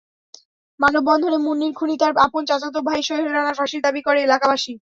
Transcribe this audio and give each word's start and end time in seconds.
মানববন্ধনে 0.79 1.37
মুন্নীর 1.37 1.73
খুনি 1.73 1.95
তার 1.97 2.13
আপন 2.25 2.41
চাচাতো 2.49 2.79
ভাই 2.87 2.99
সোহেল 3.07 3.27
রানার 3.27 3.57
ফাঁসির 3.59 3.81
দাবি 3.85 4.01
করে 4.01 4.19
এলাকাবাসী। 4.21 4.73